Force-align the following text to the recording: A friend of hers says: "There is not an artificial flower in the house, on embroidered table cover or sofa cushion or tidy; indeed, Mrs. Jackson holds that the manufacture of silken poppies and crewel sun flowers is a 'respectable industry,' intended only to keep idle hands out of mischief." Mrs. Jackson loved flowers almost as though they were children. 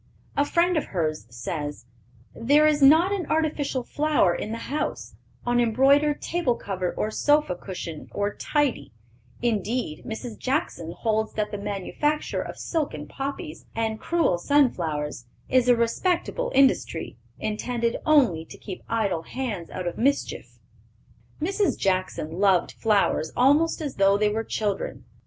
A 0.35 0.45
friend 0.45 0.77
of 0.77 0.85
hers 0.85 1.27
says: 1.29 1.85
"There 2.33 2.65
is 2.65 2.81
not 2.81 3.11
an 3.11 3.27
artificial 3.29 3.83
flower 3.83 4.33
in 4.33 4.51
the 4.51 4.65
house, 4.73 5.13
on 5.45 5.59
embroidered 5.59 6.23
table 6.23 6.55
cover 6.55 6.91
or 6.97 7.11
sofa 7.11 7.53
cushion 7.55 8.09
or 8.11 8.33
tidy; 8.33 8.93
indeed, 9.43 10.03
Mrs. 10.03 10.39
Jackson 10.39 10.91
holds 10.93 11.33
that 11.33 11.51
the 11.51 11.59
manufacture 11.59 12.41
of 12.41 12.57
silken 12.57 13.07
poppies 13.07 13.67
and 13.75 13.99
crewel 13.99 14.39
sun 14.39 14.71
flowers 14.71 15.27
is 15.49 15.69
a 15.69 15.75
'respectable 15.75 16.51
industry,' 16.55 17.17
intended 17.39 17.97
only 18.03 18.43
to 18.45 18.57
keep 18.57 18.81
idle 18.89 19.21
hands 19.21 19.69
out 19.69 19.85
of 19.85 19.99
mischief." 19.99 20.57
Mrs. 21.39 21.77
Jackson 21.77 22.39
loved 22.39 22.71
flowers 22.71 23.31
almost 23.37 23.81
as 23.81 23.97
though 23.97 24.17
they 24.17 24.29
were 24.29 24.43
children. 24.43 25.05